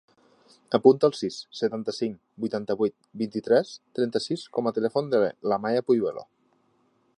[0.77, 6.29] Apunta el sis, setanta-cinc, vuitanta-vuit, vint-i-tres, trenta-sis com a telèfon de l'Amaia Puyuelo.